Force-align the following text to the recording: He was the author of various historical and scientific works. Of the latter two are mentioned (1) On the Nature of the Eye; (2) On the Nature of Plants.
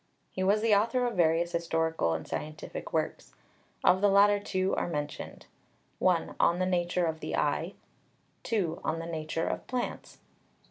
He 0.31 0.43
was 0.43 0.61
the 0.61 0.73
author 0.73 1.05
of 1.05 1.13
various 1.15 1.51
historical 1.51 2.13
and 2.13 2.27
scientific 2.27 2.91
works. 2.91 3.35
Of 3.83 4.01
the 4.01 4.09
latter 4.09 4.39
two 4.39 4.73
are 4.75 4.87
mentioned 4.87 5.45
(1) 5.99 6.33
On 6.39 6.57
the 6.57 6.65
Nature 6.65 7.05
of 7.05 7.19
the 7.19 7.35
Eye; 7.35 7.75
(2) 8.41 8.81
On 8.83 8.97
the 8.97 9.05
Nature 9.05 9.47
of 9.47 9.67
Plants. 9.67 10.17